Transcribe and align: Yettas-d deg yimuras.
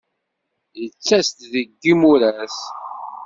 Yettas-d 0.81 1.39
deg 1.53 1.69
yimuras. 1.83 2.57